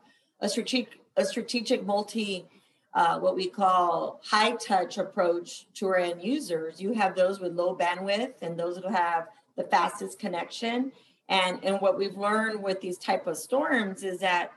[0.42, 2.46] a strategic, a strategic multi
[2.94, 6.82] uh, what we call high touch approach to our end users.
[6.82, 10.92] You have those with low bandwidth and those who have the fastest connection.
[11.28, 14.52] And, and what we've learned with these type of storms is that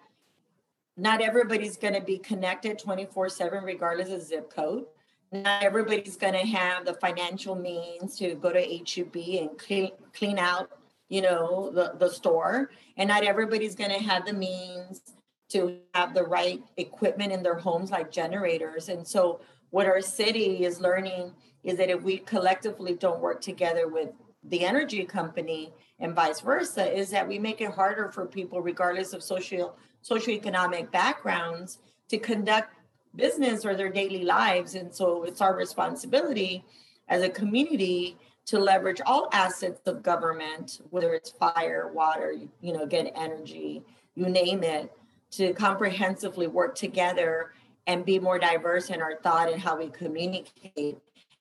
[0.98, 4.84] not everybody's going to be connected 24 7 regardless of zip code.
[5.30, 10.38] Not everybody's going to have the financial means to go to HEB and clean, clean
[10.38, 10.70] out
[11.08, 12.70] you know the, the store.
[12.96, 15.02] And not everybody's going to have the means
[15.50, 18.88] to have the right equipment in their homes like generators.
[18.88, 21.32] And so what our city is learning
[21.64, 24.10] is that if we collectively don't work together with
[24.44, 29.12] the energy company and vice versa is that we make it harder for people regardless
[29.12, 32.74] of social socioeconomic backgrounds to conduct
[33.16, 36.64] business or their daily lives and so it's our responsibility
[37.08, 42.82] as a community to leverage all assets of government whether it's fire water you know
[42.82, 43.82] again energy
[44.14, 44.92] you name it
[45.30, 47.52] to comprehensively work together
[47.86, 50.98] and be more diverse in our thought and how we communicate.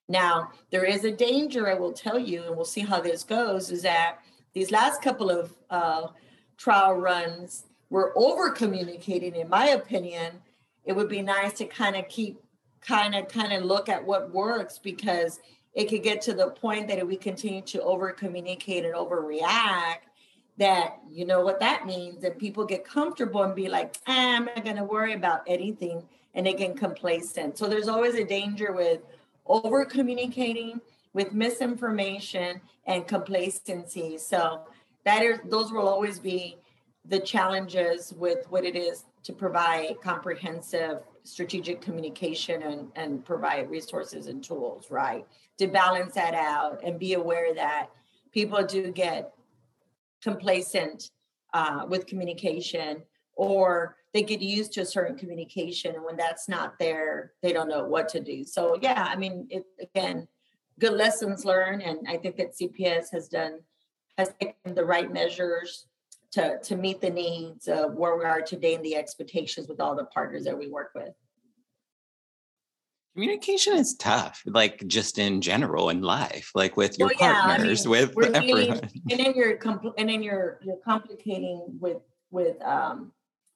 [0.08, 3.70] Now, there is a danger, I will tell you, and we'll see how this goes,
[3.70, 4.18] is that
[4.54, 6.08] these last couple of uh,
[6.56, 10.34] trial runs were over communicating, in my opinion.
[10.84, 12.38] It would be nice to kind of keep,
[12.80, 15.40] kind of, kind of look at what works because
[15.74, 20.08] it could get to the point that if we continue to over communicate and overreact,
[20.58, 24.44] that you know what that means that people get comfortable and be like ah, i'm
[24.44, 26.02] not going to worry about anything
[26.34, 29.00] and they get complacent so there's always a danger with
[29.46, 30.80] over communicating
[31.12, 34.62] with misinformation and complacency so
[35.04, 36.58] that is those will always be
[37.08, 44.26] the challenges with what it is to provide comprehensive strategic communication and, and provide resources
[44.26, 45.26] and tools right?
[45.58, 47.88] To balance that out and be aware that
[48.32, 49.32] people do get
[50.22, 51.10] complacent
[51.54, 53.02] uh, with communication
[53.34, 57.68] or they get used to a certain communication and when that's not there they don't
[57.68, 58.44] know what to do.
[58.44, 60.28] So yeah i mean it, again
[60.78, 63.58] good lessons learned and i think that cps has done
[64.16, 65.86] has taken the right measures
[66.32, 69.94] to, to meet the needs of where we are today and the expectations with all
[69.96, 71.14] the partners that we work with.
[73.14, 77.46] Communication is tough, like just in general in life, like with your Well, yeah, I
[77.56, 78.80] partners, mean, with we're really- and
[79.18, 81.96] then you're compl- and then you're you're complicating with
[82.30, 83.10] with um,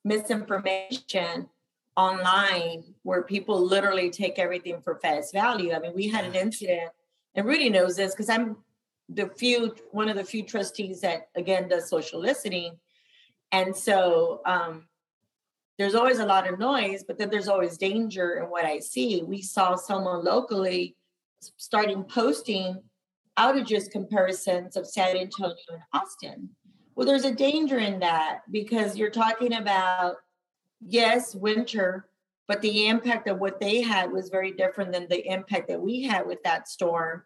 [0.05, 1.49] misinformation
[1.97, 5.73] online where people literally take everything for face value.
[5.75, 6.91] I mean, we had an incident,
[7.37, 8.57] and Rudy knows this because I'm
[9.15, 12.79] the few one of the few trustees that again does social listening,
[13.51, 14.87] and so um,
[15.79, 19.23] there's always a lot of noise, but then there's always danger in what I see.
[19.23, 20.97] We saw someone locally
[21.57, 22.83] starting posting
[23.39, 26.51] outages comparisons of San Antonio and Austin.
[26.95, 30.17] Well, there's a danger in that because you're talking about,
[30.87, 32.07] yes, winter,
[32.47, 36.03] but the impact of what they had was very different than the impact that we
[36.03, 37.23] had with that storm.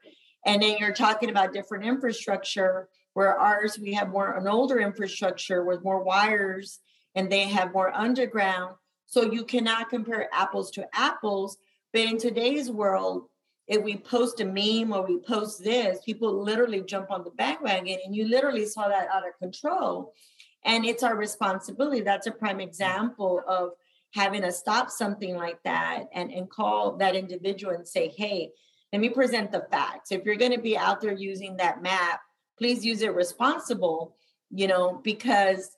[0.47, 5.65] And then you're talking about different infrastructure where ours, we have more an older infrastructure
[5.65, 6.81] with more wires
[7.15, 8.77] and they have more underground.
[9.07, 11.59] So you cannot compare apples to apples.
[11.93, 13.29] But in today's world,
[13.67, 17.99] if we post a meme or we post this, people literally jump on the bandwagon,
[18.05, 20.13] and you literally saw that out of control.
[20.65, 22.03] And it's our responsibility.
[22.03, 23.71] That's a prime example of
[24.15, 28.51] having to stop something like that and, and call that individual and say, hey,
[28.93, 30.13] let me present the facts.
[30.13, 32.21] If you're going to be out there using that map,
[32.59, 34.17] please use it responsible,
[34.51, 35.71] you know, because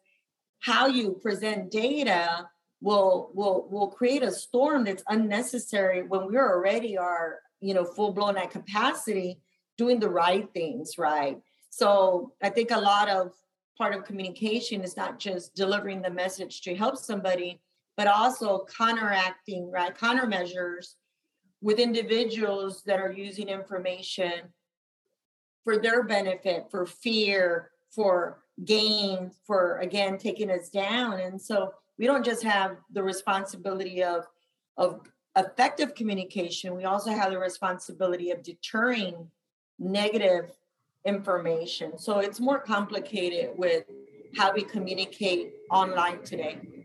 [0.60, 2.46] how you present data
[2.80, 8.12] will will will create a storm that's unnecessary when we already are you know full
[8.12, 9.40] blown at capacity
[9.76, 11.38] doing the right things right
[11.70, 13.32] so i think a lot of
[13.76, 17.60] part of communication is not just delivering the message to help somebody
[17.96, 20.94] but also counteracting right countermeasures
[21.60, 24.52] with individuals that are using information
[25.64, 31.20] for their benefit for fear for gain for again taking us down.
[31.20, 34.26] And so we don't just have the responsibility of
[34.76, 35.00] of
[35.36, 36.76] effective communication.
[36.76, 39.30] We also have the responsibility of deterring
[39.78, 40.50] negative
[41.04, 41.98] information.
[41.98, 43.84] So it's more complicated with
[44.36, 46.77] how we communicate online today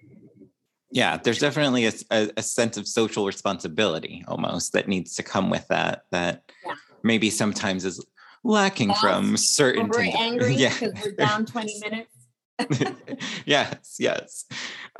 [0.94, 5.50] Yeah, there's definitely a, a, a sense of social responsibility almost that needs to come
[5.50, 6.04] with that.
[6.12, 6.76] That Yeah.
[7.04, 8.04] maybe sometimes is
[8.44, 9.88] lacking from certain.
[9.90, 10.70] we're angry Yeah.
[10.70, 12.16] because we're down 20 minutes
[13.46, 14.46] yes, yes.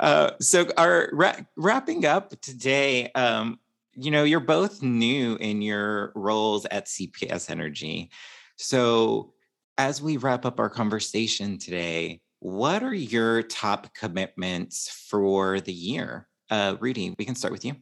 [0.00, 3.60] Uh, so, our ra- wrapping up today, um,
[3.92, 8.10] you know, you're both new in your roles at CPS Energy.
[8.56, 9.34] So,
[9.78, 16.28] as we wrap up our conversation today, what are your top commitments for the year?
[16.50, 17.74] Uh, Rudy, we can start with you.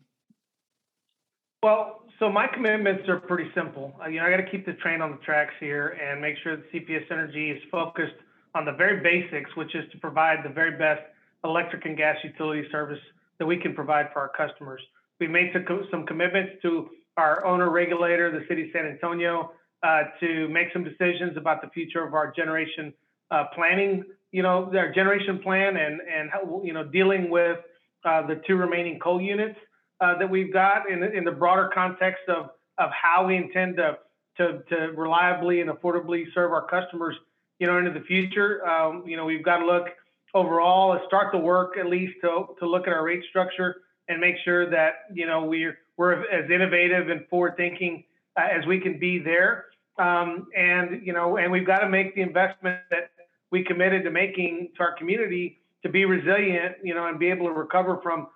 [1.64, 3.92] Well, so my commitments are pretty simple.
[4.00, 6.36] Uh, you know, I got to keep the train on the tracks here and make
[6.44, 8.14] sure that CPS Energy is focused
[8.54, 11.02] on the very basics, which is to provide the very best
[11.42, 13.00] electric and gas utility service
[13.40, 14.80] that we can provide for our customers.
[15.18, 19.50] We made some, some commitments to our owner regulator, the city of San Antonio,
[19.82, 22.94] uh, to make some decisions about the future of our generation
[23.32, 26.30] uh, planning, you know, our generation plan and, and
[26.64, 27.58] you know, dealing with
[28.04, 29.58] uh, the two remaining coal units
[30.00, 33.76] uh, that we've got in, the- in the broader context of, of how we intend
[33.76, 33.98] to,
[34.38, 37.14] to, to reliably and affordably serve our customers,
[37.60, 38.66] you know, into the future.
[38.66, 39.86] Um, you know, we've got to look
[40.34, 44.18] overall, and start the work at least to, to look at our rate structure and
[44.18, 48.02] make sure that, you know, we're, we're as innovative and forward thinking
[48.38, 49.66] uh, as we can be there.
[49.98, 53.10] Um, and, you know, and we've got to make the investment that
[53.52, 57.46] we committed to making to our community to be resilient, you know, and be able
[57.46, 58.26] to recover from,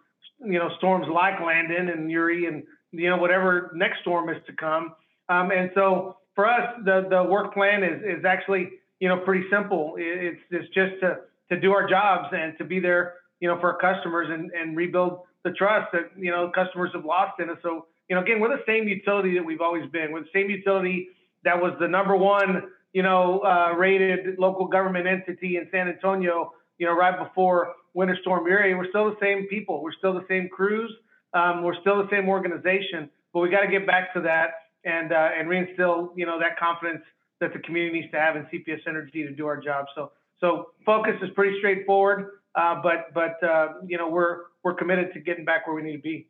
[0.44, 4.52] you know, storms like Landon and Uri and, you know, whatever next storm is to
[4.52, 4.94] come.
[5.29, 8.68] Um, and so for us, the, the work plan is, is actually,
[9.00, 9.94] you know, pretty simple.
[9.96, 11.18] It's, it's just to,
[11.50, 14.76] to do our jobs and to be there, you know, for our customers and, and
[14.76, 17.57] rebuild the trust that, you know, customers have lost in us.
[17.62, 20.12] So, you know, again, we're the same utility that we've always been.
[20.12, 21.09] We're the same utility
[21.44, 22.64] that was the number one,
[22.96, 28.16] you know, uh, rated local government entity in San Antonio, you know, right before Winter
[28.22, 28.74] Storm Uri.
[28.74, 29.82] We're still the same people.
[29.82, 30.90] We're still the same crews.
[31.34, 34.49] Um, we're still the same organization, but we got to get back to that
[34.86, 37.03] and, uh, and reinstill, you know, that confidence
[37.42, 39.84] that the community needs to have in CPS Energy to do our job.
[39.94, 45.12] So, so focus is pretty straightforward, uh, but, but, uh, you know, we're, we're committed
[45.12, 46.28] to getting back where we need to be.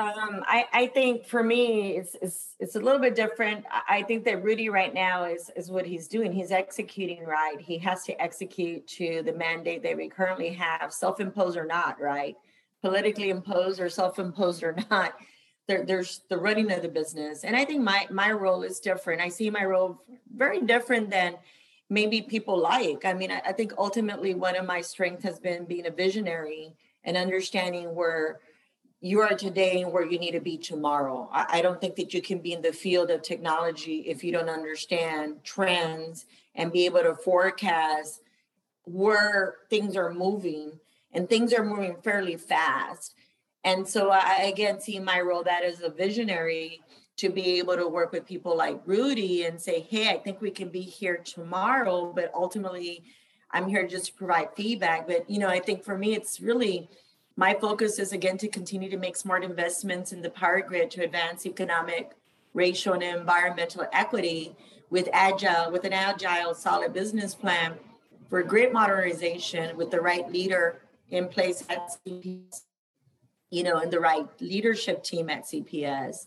[0.00, 3.64] Um, I, I think for me, it's, it's it's a little bit different.
[3.88, 6.32] I think that Rudy right now is is what he's doing.
[6.32, 7.60] He's executing right.
[7.60, 12.36] He has to execute to the mandate that we currently have, self-imposed or not, right?
[12.80, 15.14] Politically imposed or self-imposed or not.
[15.66, 19.20] There, there's the running of the business, and I think my my role is different.
[19.20, 20.00] I see my role
[20.32, 21.34] very different than
[21.90, 23.04] maybe people like.
[23.04, 26.76] I mean, I, I think ultimately one of my strengths has been being a visionary
[27.02, 28.38] and understanding where
[29.00, 31.28] you are today and where you need to be tomorrow.
[31.32, 34.32] I, I, don't think that you can be in the field of technology if you
[34.32, 36.26] don't understand trends
[36.56, 38.22] and be able to forecast
[38.84, 40.72] where things are moving
[41.12, 43.14] and things are moving fairly fast.
[43.64, 46.80] And so I again see my role that as a visionary
[47.18, 50.50] to be able to work with people like Rudy and say, hey, I think we
[50.50, 53.02] can be here tomorrow, but ultimately
[53.50, 55.06] I'm here just to provide feedback.
[55.06, 56.88] But you know, I think for me it's really
[57.38, 61.04] my focus is again to continue to make smart investments in the power grid to
[61.04, 62.10] advance economic,
[62.52, 64.56] racial, and environmental equity
[64.90, 67.74] with agile, with an agile, solid business plan
[68.28, 70.80] for grid modernization with the right leader
[71.10, 72.62] in place at CPS,
[73.50, 76.26] you know, and the right leadership team at CPS.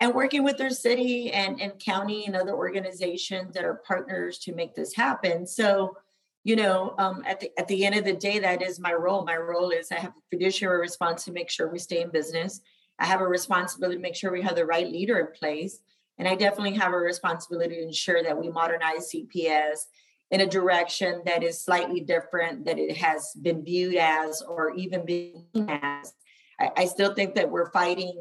[0.00, 4.54] And working with their city and, and county and other organizations that are partners to
[4.54, 5.46] make this happen.
[5.46, 5.98] So
[6.44, 9.24] you know, um, at the at the end of the day, that is my role.
[9.24, 12.60] My role is I have a fiduciary response to make sure we stay in business.
[12.98, 15.78] I have a responsibility to make sure we have the right leader in place,
[16.18, 19.86] and I definitely have a responsibility to ensure that we modernize CPS
[20.32, 25.04] in a direction that is slightly different that it has been viewed as or even
[25.04, 26.12] been as.
[26.58, 28.20] I, I still think that we're fighting.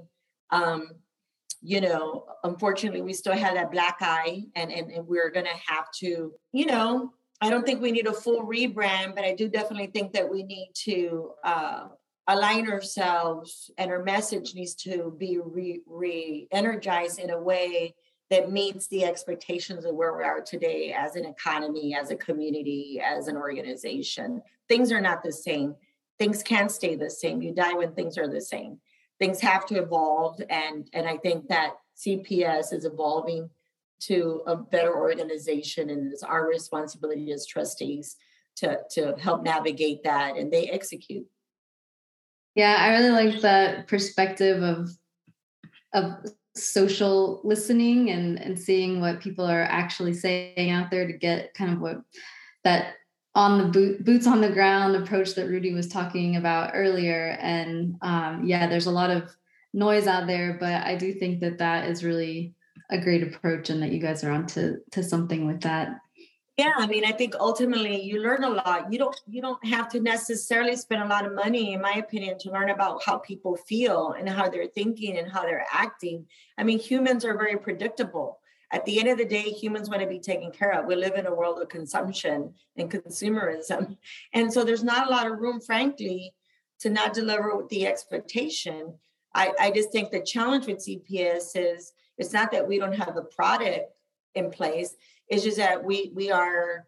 [0.51, 0.89] Um,
[1.63, 5.74] you know, unfortunately, we still have that black eye, and and, and we're going to
[5.74, 9.49] have to, you know, I don't think we need a full rebrand, but I do
[9.49, 11.87] definitely think that we need to uh,
[12.27, 15.39] align ourselves and our message needs to be
[15.87, 17.95] re energized in a way
[18.29, 23.01] that meets the expectations of where we are today as an economy, as a community,
[23.03, 24.41] as an organization.
[24.69, 25.75] Things are not the same.
[26.17, 27.41] Things can't stay the same.
[27.41, 28.79] You die when things are the same.
[29.19, 30.41] Things have to evolve.
[30.49, 33.49] And, and I think that CPS is evolving
[34.02, 38.16] to a better organization and it's our responsibility as trustees
[38.58, 41.26] to to help navigate that and they execute.
[42.56, 44.89] Yeah i really like that perspective of
[45.93, 46.14] of
[46.56, 51.72] social listening and and seeing what people are actually saying out there to get kind
[51.72, 52.02] of what
[52.64, 52.95] that
[53.34, 57.38] on the boot, boots on the ground approach that rudy was talking about earlier.
[57.39, 59.34] And um, yeah there's a lot of
[59.74, 62.54] noise out there but i do think that that is really
[62.91, 65.99] a great approach and that you guys are on to, something with that.
[66.57, 68.91] Yeah i mean i think ultimately you learn a lot.
[68.91, 72.37] You don't you don't have to necessarily spend a lot of money in my opinion
[72.39, 76.25] to learn about how people feel and how they're thinking and how they're acting.
[76.57, 78.39] I mean humans are very predictable.
[78.73, 80.85] At the end of the day humans want to be taken care of.
[80.85, 83.97] We live in a world of consumption and consumerism.
[84.33, 86.33] And so there's not a lot of room frankly
[86.81, 88.95] to not deliver with the expectation.
[89.33, 93.17] I, I just think the challenge with cps is it's not that we don't have
[93.17, 93.91] a product
[94.36, 94.95] in place.
[95.28, 96.86] It's just that we we are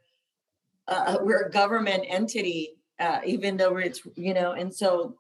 [0.88, 5.18] uh, we're a government entity, uh, even though it's you know, and so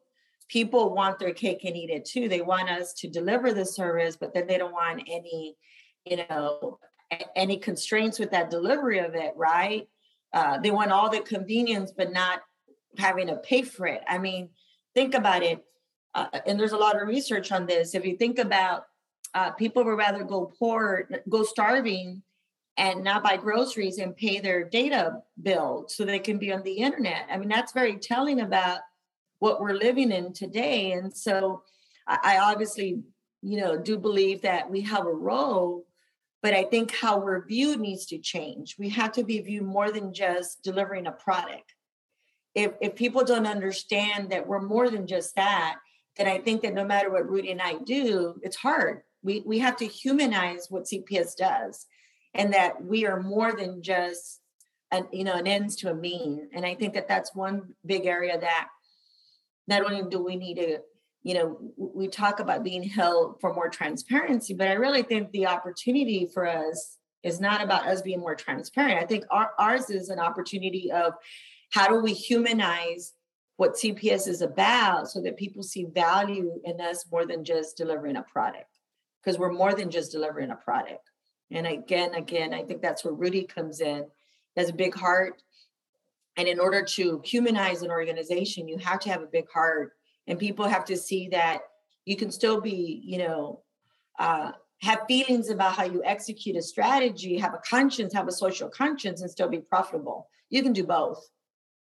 [0.49, 2.29] people want their cake and eat it too.
[2.29, 5.55] They want us to deliver the service, but then they don't want any,
[6.05, 6.77] you know,
[7.35, 9.87] any constraints with that delivery of it, right?
[10.31, 12.41] Uh, they want all the convenience, but not
[12.99, 14.01] having to pay for it.
[14.07, 14.49] I mean,
[14.93, 15.63] think about it.
[16.13, 17.95] Uh, and there's a lot of research on this.
[17.95, 18.83] If you think about
[19.33, 22.21] uh, people would rather go poor, go starving,
[22.77, 26.73] and not buy groceries and pay their data bill so they can be on the
[26.73, 27.27] internet.
[27.29, 28.79] I mean, that's very telling about
[29.39, 30.93] what we're living in today.
[30.93, 31.63] And so
[32.07, 33.01] I, I obviously,
[33.41, 35.85] you know, do believe that we have a role,
[36.41, 38.75] but I think how we're viewed needs to change.
[38.79, 41.73] We have to be viewed more than just delivering a product.
[42.55, 45.77] If, if people don't understand that we're more than just that,
[46.17, 49.59] then I think that no matter what Rudy and I do, it's hard we we
[49.59, 51.85] have to humanize what CPS does,
[52.33, 54.41] and that we are more than just
[54.91, 56.49] an you know an ends to a mean.
[56.53, 58.67] And I think that that's one big area that
[59.67, 60.79] not only do we need to
[61.23, 65.47] you know we talk about being held for more transparency but i really think the
[65.47, 70.09] opportunity for us is not about us being more transparent i think our, ours is
[70.09, 71.13] an opportunity of
[71.71, 73.13] how do we humanize
[73.57, 78.17] what cps is about so that people see value in us more than just delivering
[78.17, 78.72] a product
[79.23, 81.09] because we're more than just delivering a product.
[81.51, 84.05] And again, again, I think that's where Rudy comes in.
[84.57, 85.41] Has a big heart.
[86.35, 89.93] And in order to humanize an organization, you have to have a big heart.
[90.27, 91.61] And people have to see that
[92.05, 93.61] you can still be, you know,
[94.19, 94.51] uh,
[94.81, 99.21] have feelings about how you execute a strategy, have a conscience, have a social conscience,
[99.21, 100.27] and still be profitable.
[100.49, 101.25] You can do both.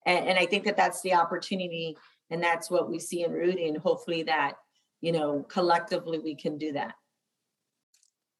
[0.06, 1.96] And, and I think that that's the opportunity.
[2.30, 3.68] And that's what we see in Rudy.
[3.68, 4.54] And hopefully that,
[5.00, 6.94] you know, collectively we can do that.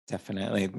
[0.09, 0.71] Definitely.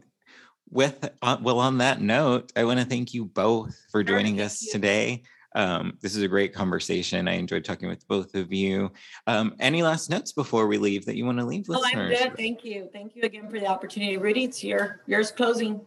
[0.70, 4.48] with uh, well, on that note, I want to thank you both for joining thank
[4.48, 4.72] us you.
[4.72, 5.24] today.
[5.56, 7.28] Um, this is a great conversation.
[7.28, 8.92] I enjoyed talking with both of you.
[9.26, 12.10] Um, any last notes before we leave that you want to leave Oh, I'm good.
[12.10, 12.38] with?
[12.38, 12.90] Thank you.
[12.94, 14.18] Thank you again for the opportunity.
[14.18, 15.82] Rudy, it's your yours closing.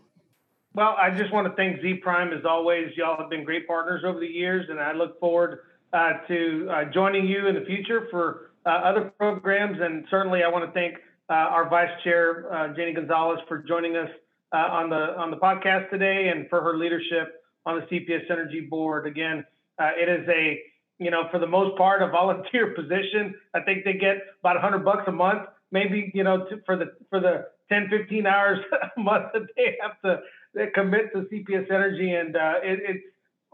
[0.74, 2.96] Well, I just want to thank Zpryme as always.
[2.96, 5.60] Y'all have been great partners over the years, and I look forward
[5.92, 9.78] uh, to uh, joining you in the future for uh, other programs.
[9.80, 10.96] And certainly, I want to thank
[11.34, 14.08] our Vice Chair uh, Janie Gonzalez for joining us
[14.52, 18.60] uh, on the on the podcast today, and for her leadership on the CPS Energy
[18.60, 19.06] Board.
[19.06, 19.44] Again,
[19.78, 20.60] uh, it is a
[20.98, 23.34] you know for the most part a volunteer position.
[23.54, 26.92] I think they get about 100 bucks a month, maybe you know to, for the
[27.10, 28.58] for the 10, 15 hours
[28.96, 30.20] a month that they have to
[30.54, 33.04] they commit to CPS Energy, and uh, it, it's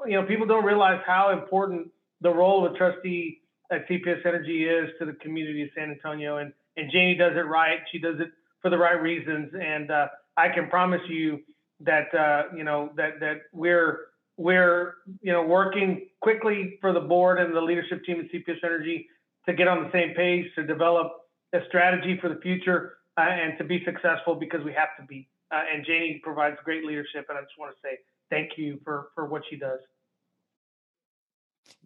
[0.06, 4.64] you know people don't realize how important the role of a trustee at CPS Energy
[4.64, 7.80] is to the community of San Antonio, and and Janie does it right.
[7.92, 8.28] She does it
[8.62, 11.40] for the right reasons, and uh, I can promise you
[11.80, 13.98] that uh, you know that that we're
[14.36, 19.08] we're you know working quickly for the board and the leadership team at CPS Energy
[19.46, 21.12] to get on the same page to develop
[21.52, 25.28] a strategy for the future uh, and to be successful because we have to be.
[25.50, 27.98] Uh, and Janie provides great leadership, and I just want to say
[28.30, 29.80] thank you for for what she does.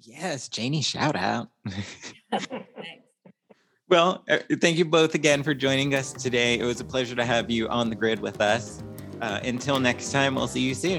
[0.01, 1.49] Yes, Janie, shout out.
[2.32, 3.12] Thanks.
[3.93, 6.59] Well, uh, thank you both again for joining us today.
[6.59, 8.82] It was a pleasure to have you on the grid with us.
[9.20, 10.99] Uh, until next time, we'll see you soon.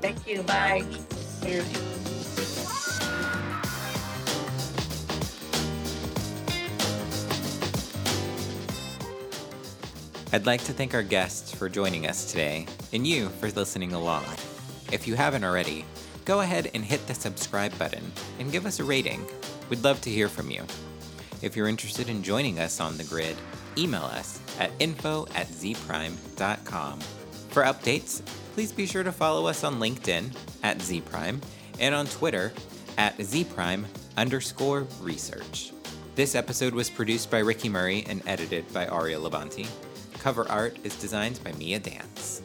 [0.00, 0.44] Thank you.
[0.44, 0.84] Bye.
[10.32, 14.24] I'd like to thank our guests for joining us today and you for listening along.
[14.92, 15.84] If you haven't already,
[16.24, 19.26] go ahead and hit the subscribe button and give us a rating.
[19.68, 20.62] We'd love to hear from you.
[21.44, 23.36] If you're interested in joining us on the grid,
[23.76, 27.00] email us at info at zpryme.com.
[27.50, 28.24] For updates,
[28.54, 31.42] please be sure to follow us on LinkedIn at zpryme
[31.78, 32.50] and on Twitter
[32.96, 33.84] at zpryme
[34.16, 35.72] underscore research.
[36.14, 39.68] This episode was produced by Ricky Murray and edited by Aria Levanti.
[40.20, 42.40] Cover art is designed by Mia Dance.